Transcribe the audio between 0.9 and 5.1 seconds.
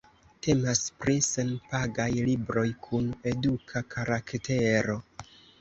pri senpagaj libroj kun eduka karaktero.